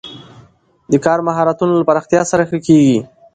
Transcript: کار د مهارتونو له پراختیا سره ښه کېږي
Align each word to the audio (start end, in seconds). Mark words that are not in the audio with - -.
کار 1.05 1.19
د 1.21 1.25
مهارتونو 1.27 1.73
له 1.79 1.83
پراختیا 1.89 2.21
سره 2.31 2.43
ښه 2.49 2.57
کېږي 2.67 2.97